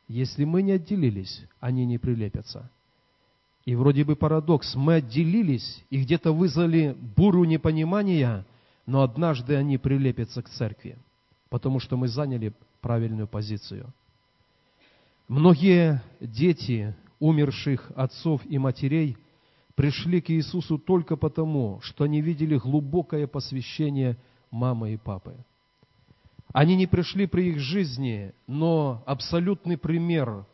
Если 0.06 0.44
мы 0.44 0.60
не 0.60 0.72
отделились, 0.72 1.42
они 1.58 1.86
не 1.86 1.96
прилепятся. 1.96 2.70
И 3.64 3.74
вроде 3.74 4.04
бы 4.04 4.16
парадокс, 4.16 4.74
мы 4.74 4.96
отделились 4.96 5.82
и 5.88 6.02
где-то 6.02 6.32
вызвали 6.32 6.94
буру 7.16 7.44
непонимания, 7.44 8.44
но 8.84 9.00
однажды 9.02 9.56
они 9.56 9.78
прилепятся 9.78 10.42
к 10.42 10.50
церкви, 10.50 10.98
потому 11.48 11.80
что 11.80 11.96
мы 11.96 12.08
заняли 12.08 12.52
правильную 12.82 13.28
позицию. 13.28 13.94
Многие 15.28 16.02
дети 16.20 16.94
умерших 17.18 17.92
отцов 17.94 18.42
и 18.44 18.58
матерей– 18.58 19.16
пришли 19.74 20.20
к 20.20 20.30
Иисусу 20.30 20.78
только 20.78 21.16
потому, 21.16 21.80
что 21.82 22.04
они 22.04 22.20
видели 22.20 22.56
глубокое 22.56 23.26
посвящение 23.26 24.16
мамы 24.50 24.94
и 24.94 24.96
папы. 24.96 25.36
Они 26.52 26.76
не 26.76 26.86
пришли 26.86 27.26
при 27.26 27.50
их 27.50 27.58
жизни, 27.58 28.34
но 28.46 29.02
абсолютный 29.06 29.78
пример 29.78 30.46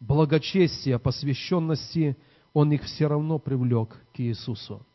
благочестия, 0.00 0.98
посвященности, 0.98 2.16
он 2.52 2.72
их 2.72 2.82
все 2.82 3.06
равно 3.06 3.38
привлек 3.38 3.96
к 4.14 4.20
Иисусу. 4.20 4.86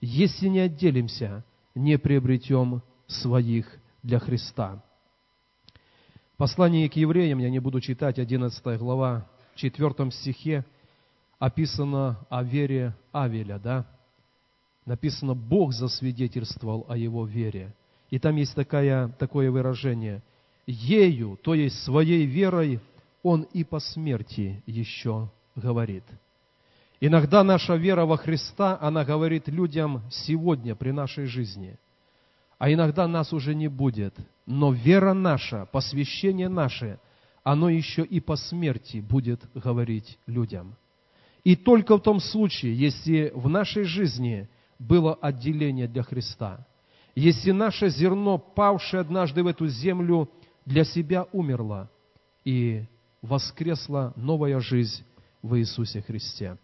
Если 0.00 0.48
не 0.48 0.60
отделимся, 0.60 1.44
не 1.74 1.98
приобретем 1.98 2.82
своих 3.06 3.78
для 4.02 4.18
Христа. 4.18 4.82
Послание 6.36 6.88
к 6.88 6.96
евреям, 6.96 7.38
я 7.38 7.50
не 7.50 7.58
буду 7.58 7.80
читать, 7.80 8.18
11 8.18 8.78
глава, 8.78 9.28
4 9.56 10.10
стихе, 10.10 10.64
описано 11.38 12.18
о 12.28 12.42
вере 12.42 12.94
Авеля, 13.12 13.58
да? 13.58 13.86
Написано, 14.84 15.34
Бог 15.34 15.72
засвидетельствовал 15.72 16.86
о 16.88 16.96
его 16.96 17.26
вере. 17.26 17.74
И 18.10 18.18
там 18.18 18.36
есть 18.36 18.54
такая, 18.54 19.08
такое 19.18 19.50
выражение. 19.50 20.22
Ею, 20.66 21.38
то 21.42 21.54
есть 21.54 21.82
своей 21.82 22.24
верой, 22.24 22.80
он 23.22 23.42
и 23.52 23.64
по 23.64 23.80
смерти 23.80 24.62
еще 24.66 25.30
говорит. 25.56 26.04
Иногда 27.00 27.44
наша 27.44 27.74
вера 27.74 28.06
во 28.06 28.16
Христа, 28.16 28.78
она 28.80 29.04
говорит 29.04 29.48
людям 29.48 30.02
сегодня, 30.10 30.74
при 30.74 30.92
нашей 30.92 31.26
жизни. 31.26 31.78
А 32.58 32.72
иногда 32.72 33.06
нас 33.06 33.32
уже 33.32 33.54
не 33.54 33.68
будет. 33.68 34.14
Но 34.46 34.72
вера 34.72 35.12
наша, 35.12 35.66
посвящение 35.66 36.48
наше, 36.48 36.98
оно 37.42 37.68
еще 37.68 38.02
и 38.02 38.20
по 38.20 38.36
смерти 38.36 38.98
будет 38.98 39.42
говорить 39.54 40.18
людям. 40.26 40.76
И 41.46 41.54
только 41.54 41.96
в 41.96 42.00
том 42.00 42.18
случае, 42.18 42.76
если 42.76 43.30
в 43.32 43.48
нашей 43.48 43.84
жизни 43.84 44.48
было 44.80 45.14
отделение 45.14 45.86
для 45.86 46.02
Христа, 46.02 46.66
если 47.14 47.52
наше 47.52 47.88
зерно, 47.88 48.36
павшее 48.36 49.02
однажды 49.02 49.44
в 49.44 49.46
эту 49.46 49.68
землю, 49.68 50.28
для 50.64 50.82
себя 50.82 51.28
умерло, 51.30 51.88
и 52.44 52.84
воскресла 53.22 54.12
новая 54.16 54.58
жизнь 54.58 55.04
в 55.40 55.56
Иисусе 55.56 56.02
Христе. 56.02 56.58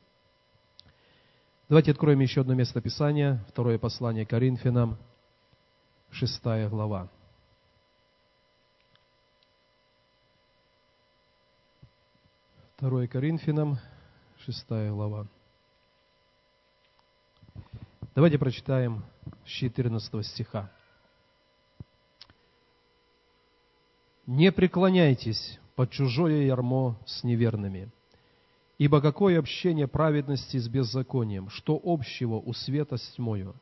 Давайте 1.69 1.93
откроем 1.93 2.19
еще 2.19 2.41
одно 2.41 2.55
место 2.55 2.81
Писания, 2.81 3.41
второе 3.51 3.79
послание 3.79 4.27
Коринфянам, 4.27 4.99
шестая 6.11 6.69
глава. 6.69 7.09
Второе 12.75 13.07
Коринфянам, 13.07 13.79
шестая 14.45 14.91
глава. 14.91 15.29
Давайте 18.17 18.39
прочитаем 18.39 19.05
с 19.45 19.49
14 19.49 20.27
стиха. 20.27 20.73
«Не 24.27 24.51
преклоняйтесь 24.51 25.61
под 25.77 25.91
чужое 25.91 26.43
ярмо 26.43 26.99
с 27.07 27.23
неверными, 27.23 27.91
ибо 28.79 29.01
какое 29.01 29.39
общение 29.39 29.87
праведности 29.87 30.57
с 30.57 30.69
беззаконием, 30.69 31.49
что 31.49 31.81
общего 31.83 32.35
у 32.35 32.53
света 32.53 32.97
с 32.97 33.09
тьмою? 33.13 33.55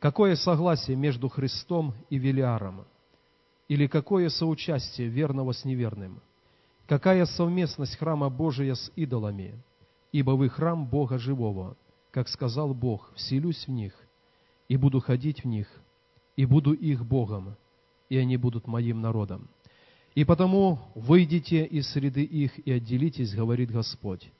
Какое 0.00 0.36
согласие 0.36 0.96
между 0.96 1.28
Христом 1.28 1.94
и 2.10 2.18
Велиаром? 2.18 2.86
Или 3.68 3.86
какое 3.86 4.28
соучастие 4.28 5.08
верного 5.08 5.52
с 5.52 5.64
неверным?» 5.64 6.20
Какая 6.86 7.24
совместность 7.24 7.96
храма 7.96 8.28
Божия 8.30 8.74
с 8.74 8.90
идолами? 8.96 9.62
Ибо 10.12 10.32
вы 10.32 10.48
храм 10.48 10.86
Бога 10.86 11.18
живого, 11.18 11.76
как 12.10 12.28
сказал 12.28 12.74
Бог, 12.74 13.12
вселюсь 13.14 13.66
в 13.66 13.70
них, 13.70 13.94
и 14.68 14.76
буду 14.76 15.00
ходить 15.00 15.44
в 15.44 15.46
них, 15.46 15.68
и 16.36 16.44
буду 16.44 16.72
их 16.72 17.04
Богом, 17.04 17.56
и 18.08 18.16
они 18.16 18.36
будут 18.36 18.66
моим 18.66 19.00
народом. 19.00 19.48
И 20.14 20.24
потому 20.24 20.80
выйдите 20.94 21.64
из 21.64 21.88
среды 21.88 22.24
их 22.24 22.58
и 22.66 22.72
отделитесь, 22.72 23.34
говорит 23.34 23.70
Господь, 23.70 24.32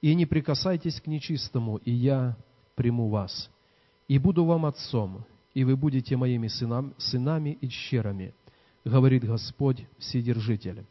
и 0.00 0.14
не 0.14 0.24
прикасайтесь 0.24 1.00
к 1.00 1.06
нечистому, 1.06 1.76
и 1.76 1.90
я 1.90 2.36
приму 2.74 3.08
вас, 3.08 3.50
и 4.08 4.18
буду 4.18 4.44
вам 4.46 4.64
отцом, 4.64 5.26
и 5.52 5.64
вы 5.64 5.76
будете 5.76 6.16
моими 6.16 6.48
сынами, 6.48 6.94
сынами 6.96 7.58
и 7.60 7.68
щерами, 7.68 8.34
говорит 8.84 9.24
Господь 9.24 9.84
Вседержитель. 9.98 10.86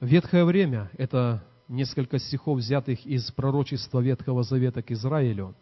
Ветхое 0.00 0.44
время– 0.44 0.90
это 0.98 1.42
несколько 1.72 2.18
стихов, 2.18 2.58
взятых 2.58 3.04
из 3.06 3.30
пророчества 3.32 4.00
Ветхого 4.00 4.42
Завета 4.42 4.82
к 4.82 4.90
Израилю. 4.90 5.54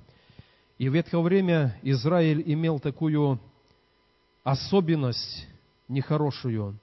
И 0.76 0.88
в 0.88 0.95
ветхое 0.95 1.23
время 1.23 1.79
Израиль 1.83 2.43
имел 2.52 2.81
такую 2.81 3.40
особенность 4.43 5.47
нехорошую. 5.88 6.79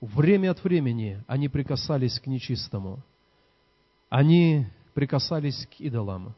Время 0.00 0.50
от 0.50 0.62
времени 0.62 1.24
они 1.26 1.48
прикасались 1.48 2.20
к 2.20 2.26
нечистому. 2.26 3.02
Они 4.10 4.66
прикасались 4.94 5.66
к 5.66 5.80
идолам. 5.80 6.34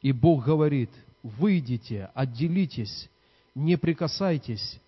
И 0.00 0.12
Бог 0.12 0.44
говорит, 0.44 0.90
выйдите, 1.22 2.10
отделитесь, 2.14 3.10
не 3.54 3.76
прикасайтесь, 3.76 4.80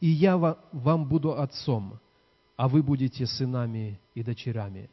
и 0.00 0.08
я 0.08 0.36
вам 0.36 1.06
буду 1.06 1.38
отцом, 1.38 2.00
а 2.56 2.68
вы 2.68 2.82
будете 2.82 3.26
сынами 3.26 4.00
и 4.14 4.22
дочерями. 4.22 4.88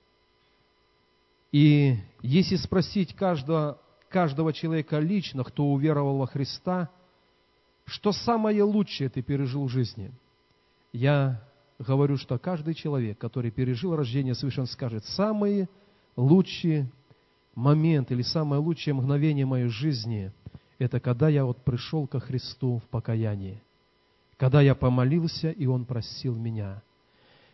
И 1.54 1.98
если 2.24 2.56
спросить 2.56 3.16
каждого, 3.16 3.80
каждого 4.10 4.52
человека 4.52 4.98
лично, 4.98 5.44
кто 5.44 5.68
уверовал 5.68 6.18
во 6.18 6.26
Христа, 6.26 6.90
что 7.86 8.12
самое 8.12 8.64
лучшее 8.64 9.10
ты 9.10 9.22
пережил 9.22 9.66
в 9.66 9.70
жизни, 9.70 10.12
я 10.92 11.48
говорю, 11.78 12.18
что 12.18 12.40
каждый 12.40 12.74
человек, 12.74 13.20
который 13.20 13.52
пережил 13.52 13.96
рождение 13.96 14.34
свыше, 14.34 14.66
скажет, 14.66 15.06
самый 15.06 15.70
лучший 16.16 16.92
момент 17.54 18.12
или 18.12 18.24
самое 18.24 18.60
лучшее 18.60 18.96
мгновение 18.96 19.46
моей 19.46 19.68
жизни– 19.68 20.32
это 20.80 21.00
когда 21.00 21.30
я 21.30 21.46
вот 21.46 21.64
пришел 21.64 22.08
ко 22.08 22.20
Христу 22.20 22.80
в 22.80 22.90
покаянии, 22.90 23.62
когда 24.38 24.60
я 24.60 24.74
помолился, 24.74 25.52
и 25.52 25.68
Он 25.68 25.86
просил 25.86 26.36
меня– 26.36 26.82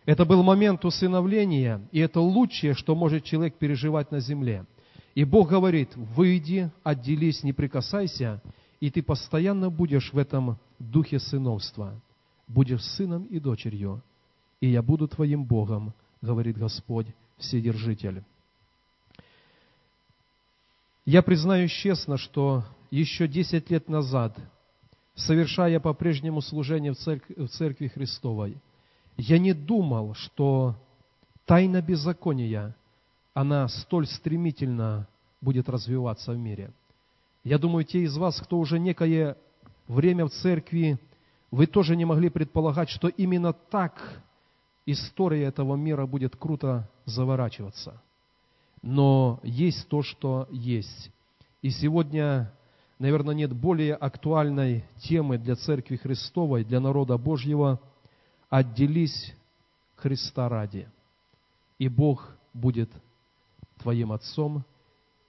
это 0.09 0.25
был 0.25 0.41
момент 0.41 0.83
усыновления, 0.85 1.87
и 1.91 1.99
это 1.99 2.19
лучшее, 2.19 2.73
что 2.73 2.95
может 2.95 3.23
человек 3.25 3.59
переживать 3.59 4.09
на 4.09 4.19
земле. 4.19 4.65
И 5.13 5.23
Бог 5.23 5.49
говорит, 5.49 5.95
выйди, 5.95 6.71
отделись, 6.81 7.43
не 7.43 7.53
прикасайся, 7.53 8.41
и 8.79 8.89
ты 8.89 9.03
постоянно 9.03 9.69
будешь 9.69 10.11
в 10.11 10.17
этом 10.17 10.57
духе 10.79 11.19
сыновства. 11.19 12.01
Будешь 12.47 12.83
сыном 12.83 13.25
и 13.25 13.39
дочерью, 13.39 14.01
и 14.61 14.69
я 14.69 14.81
буду 14.81 15.07
твоим 15.07 15.43
Богом, 15.43 15.93
говорит 16.23 16.57
Господь 16.57 17.05
Вседержитель. 17.37 18.23
Я 21.05 21.21
признаюсь 21.21 21.71
честно, 21.71 22.17
что 22.17 22.63
еще 22.89 23.27
десять 23.27 23.69
лет 23.69 23.87
назад, 23.87 24.35
совершая 25.13 25.79
по-прежнему 25.79 26.41
служение 26.41 26.93
в 26.93 26.97
церкви, 26.97 27.35
в 27.35 27.47
церкви 27.49 27.89
Христовой, 27.89 28.57
я 29.19 29.37
не 29.37 29.53
думал, 29.53 30.13
что 30.13 30.75
тайна 31.45 31.81
беззакония, 31.81 32.73
она 33.33 33.67
столь 33.67 34.07
стремительно 34.07 35.07
будет 35.41 35.67
развиваться 35.67 36.31
в 36.31 36.37
мире. 36.37 36.71
Я 37.43 37.57
думаю, 37.57 37.83
те 37.83 37.99
из 38.03 38.15
вас, 38.15 38.39
кто 38.39 38.57
уже 38.57 38.79
некое 38.79 39.35
время 39.87 40.25
в 40.25 40.29
церкви, 40.29 40.97
вы 41.51 41.67
тоже 41.67 41.97
не 41.97 42.05
могли 42.05 42.29
предполагать, 42.29 42.89
что 42.89 43.09
именно 43.09 43.51
так 43.51 44.23
история 44.85 45.43
этого 45.43 45.75
мира 45.75 46.05
будет 46.05 46.37
круто 46.37 46.89
заворачиваться. 47.05 48.01
Но 48.81 49.41
есть 49.43 49.87
то, 49.89 50.01
что 50.01 50.47
есть. 50.49 51.11
И 51.61 51.71
сегодня, 51.71 52.53
наверное, 52.99 53.35
нет 53.35 53.51
более 53.51 53.95
актуальной 53.95 54.85
темы 55.01 55.37
для 55.37 55.55
Церкви 55.55 55.97
Христовой, 55.97 56.63
для 56.63 56.79
народа 56.79 57.17
Божьего– 57.17 57.81
отделись 58.49 59.33
Христа 59.95 60.49
ради, 60.49 60.89
и 61.77 61.87
Бог 61.87 62.35
будет 62.53 62.89
твоим 63.77 64.11
отцом, 64.11 64.63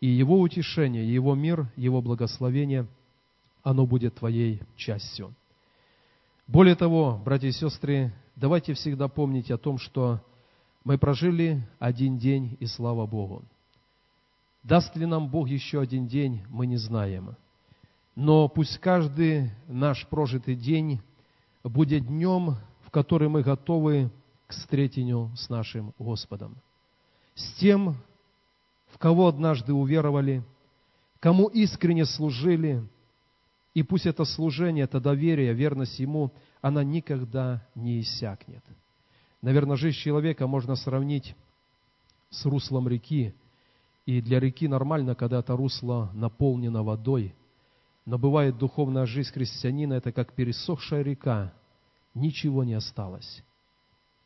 и 0.01 0.07
Его 0.07 0.41
утешение, 0.41 1.13
Его 1.13 1.35
мир, 1.35 1.71
Его 1.77 2.01
благословение, 2.01 2.87
оно 3.63 3.87
будет 3.87 4.17
твоей 4.17 4.63
частью. 4.77 5.35
Более 6.47 6.75
того, 6.75 7.21
братья 7.25 7.49
и 7.49 7.53
сестры, 7.53 8.13
давайте 8.37 8.73
всегда 8.75 9.09
помнить 9.09 9.51
о 9.51 9.59
том, 9.59 9.79
что 9.79 10.21
мы 10.83 10.99
прожили 10.99 11.63
один 11.79 12.19
день, 12.19 12.57
и 12.59 12.67
слава 12.67 13.07
Богу. 13.07 13.45
Даст 14.63 14.97
ли 14.97 15.07
нам 15.07 15.29
Бог 15.29 15.49
еще 15.49 15.81
один 15.81 16.07
день, 16.07 16.43
мы 16.49 16.67
не 16.67 16.77
знаем. 16.77 17.37
Но 18.17 18.49
пусть 18.49 18.79
каждый 18.79 19.51
наш 19.69 20.07
прожитый 20.07 20.55
день 20.55 21.01
будет 21.63 22.07
днем 22.07 22.57
в 22.91 22.93
который 22.93 23.29
мы 23.29 23.43
готовы 23.43 24.11
к 24.49 24.53
встретению 24.53 25.31
с 25.37 25.49
нашим 25.49 25.95
Господом. 25.97 26.57
С 27.37 27.53
тем, 27.61 27.95
в 28.89 28.99
кого 28.99 29.29
однажды 29.29 29.73
уверовали, 29.73 30.43
кому 31.21 31.47
искренне 31.47 32.05
служили, 32.05 32.83
и 33.75 33.85
пусть 33.85 34.07
это 34.07 34.25
служение, 34.25 34.87
это 34.87 34.99
доверие, 34.99 35.55
верность 35.55 36.01
Ему, 36.01 36.33
она 36.61 36.83
никогда 36.83 37.65
не 37.77 38.01
иссякнет. 38.01 38.65
Наверное, 39.41 39.77
жизнь 39.77 39.99
человека 39.99 40.49
можно 40.49 40.75
сравнить 40.75 41.37
с 42.31 42.45
руслом 42.45 42.89
реки, 42.89 43.33
и 44.05 44.21
для 44.21 44.41
реки 44.41 44.67
нормально, 44.67 45.15
когда 45.15 45.39
это 45.39 45.55
русло 45.55 46.11
наполнено 46.13 46.83
водой, 46.83 47.37
но 48.05 48.19
бывает 48.19 48.59
духовная 48.59 49.07
жизнь 49.07 49.31
христианина, 49.31 49.93
это 49.93 50.11
как 50.11 50.33
пересохшая 50.33 51.03
река, 51.03 51.55
ничего 52.15 52.65
не 52.65 52.75
осталось. 52.75 53.43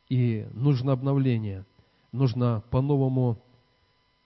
И 0.09 0.47
нужно 0.53 0.91
обновление, 0.91 1.65
нужно 2.11 2.63
по-новому 2.69 3.41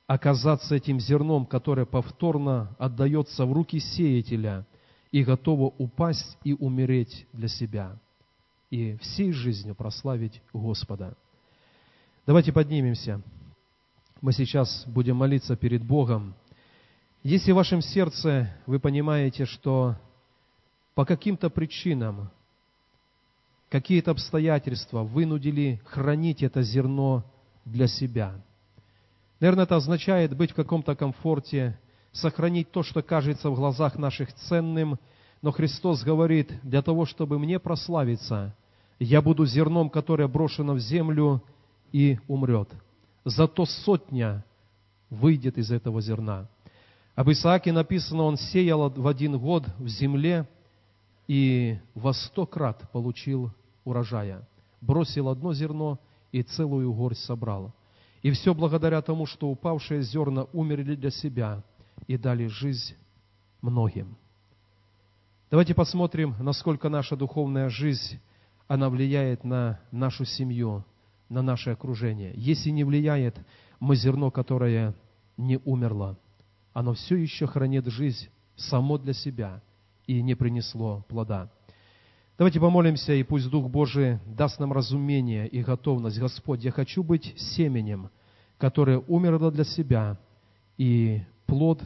оказаться 0.08 0.76
этим 0.76 1.00
зерном, 1.00 1.46
которое 1.46 1.86
повторно 1.86 2.76
отдается 2.80 3.46
в 3.46 3.54
руки 3.54 3.80
сеятеля 3.80 4.66
и 5.12 5.24
готово 5.24 5.74
упасть 5.78 6.38
и 6.44 6.54
умереть 6.54 7.28
для 7.32 7.48
себя, 7.48 7.98
и 8.70 8.96
всей 8.98 9.32
жизнью 9.32 9.76
прославить 9.76 10.42
Господа. 10.52 11.16
Давайте 12.26 12.52
поднимемся. 12.52 13.22
Мы 14.22 14.34
сейчас 14.34 14.84
будем 14.86 15.16
молиться 15.16 15.56
перед 15.56 15.84
Богом. 15.84 16.36
Если 17.24 17.52
в 17.52 17.56
вашем 17.56 17.82
сердце 17.82 18.54
вы 18.66 18.80
понимаете, 18.80 19.46
что 19.46 19.96
по 20.96 21.06
каким-то 21.06 21.50
причинам, 21.50 22.30
какие-то 23.70 24.12
обстоятельства 24.12 25.04
вынудили 25.04 25.82
хранить 25.86 26.44
это 26.44 26.62
зерно 26.62 27.24
для 27.66 27.88
себя. 27.88 28.34
Наверное, 29.40 29.64
это 29.64 29.76
означает 29.76 30.36
быть 30.36 30.52
в 30.52 30.56
каком-то 30.56 30.96
комфорте, 30.96 31.80
сохранить 32.12 32.72
то, 32.72 32.84
что 32.84 33.02
кажется 33.02 33.50
в 33.50 33.56
глазах 33.56 33.98
наших 33.98 34.34
ценным, 34.34 35.00
но 35.42 35.52
Христос 35.52 36.04
говорит, 36.04 36.52
для 36.64 36.82
того, 36.82 37.06
чтобы 37.06 37.40
мне 37.40 37.60
прославиться, 37.60 38.54
я 39.00 39.22
буду 39.22 39.46
зерном, 39.46 39.90
которое 39.90 40.28
брошено 40.28 40.74
в 40.74 40.80
землю 40.80 41.42
и 41.94 42.20
умрет. 42.28 42.70
Зато 43.24 43.66
сотня 43.66 44.44
выйдет 45.10 45.58
из 45.58 45.72
этого 45.72 46.02
зерна. 46.02 46.48
Об 47.16 47.30
Исааке 47.32 47.72
написано, 47.72 48.24
он 48.24 48.38
сеял 48.38 48.90
в 48.90 49.08
один 49.08 49.38
год 49.38 49.66
в 49.78 49.88
земле 49.88 50.48
и 51.30 51.78
во 51.94 52.12
сто 52.12 52.48
крат 52.48 52.90
получил 52.92 53.52
урожая. 53.86 54.50
Бросил 54.82 55.30
одно 55.30 55.54
зерно 55.54 56.00
и 56.32 56.42
целую 56.42 56.92
горсть 56.92 57.24
собрал. 57.24 57.72
И 58.24 58.32
все 58.32 58.56
благодаря 58.56 59.00
тому, 59.04 59.28
что 59.28 59.48
упавшие 59.48 60.02
зерна 60.02 60.46
умерли 60.54 60.96
для 60.96 61.12
себя 61.12 61.64
и 62.08 62.18
дали 62.18 62.48
жизнь 62.48 62.96
многим. 63.62 64.18
Давайте 65.52 65.76
посмотрим, 65.76 66.34
насколько 66.40 66.90
наша 66.90 67.16
духовная 67.16 67.70
жизнь, 67.70 68.20
она 68.68 68.90
влияет 68.90 69.44
на 69.44 69.80
нашу 69.92 70.26
семью, 70.26 70.84
на 71.30 71.44
наше 71.44 71.70
окружение. 71.70 72.34
Если 72.38 72.72
не 72.72 72.84
влияет, 72.84 73.38
мы 73.80 73.96
зерно, 73.96 74.32
которое 74.32 74.96
не 75.38 75.60
умерло, 75.64 76.18
оно 76.74 76.94
все 76.94 77.18
еще 77.18 77.46
хранит 77.46 77.86
жизнь 77.86 78.30
само 78.56 78.98
для 78.98 79.14
себя 79.14 79.62
и 80.10 80.24
не 80.24 80.34
принесло 80.34 81.06
плода. 81.08 81.52
Давайте 82.36 82.60
помолимся, 82.60 83.14
и 83.14 83.22
пусть 83.22 83.48
Дух 83.48 83.70
Божий 83.70 84.18
даст 84.26 84.60
нам 84.60 84.74
разумение 84.74 85.48
и 85.48 85.62
готовность. 85.62 86.18
Господь, 86.18 86.64
я 86.64 86.72
хочу 86.72 87.04
быть 87.04 87.36
семенем, 87.38 88.10
которое 88.58 88.98
умерло 88.98 89.52
для 89.52 89.66
себя, 89.66 90.18
и 90.78 91.22
плод, 91.46 91.84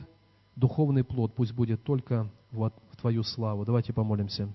духовный 0.55 1.03
плод, 1.03 1.35
пусть 1.35 1.51
будет 1.51 1.83
только 1.83 2.31
в 2.51 2.71
Твою 3.01 3.23
славу. 3.23 3.65
Давайте 3.65 3.91
помолимся. 3.91 4.47